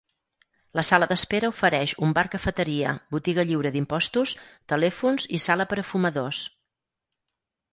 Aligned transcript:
La 0.77 0.83
sala 0.87 1.07
d'espera 1.11 1.51
ofereix 1.53 1.93
un 2.07 2.15
bar-cafeteria, 2.19 2.93
botiga 3.17 3.45
lliure 3.49 3.73
d'impostos, 3.77 4.33
telèfons 4.75 5.29
i 5.39 5.41
sala 5.45 5.69
per 5.75 5.79
a 5.83 5.85
fumadors. 5.91 6.41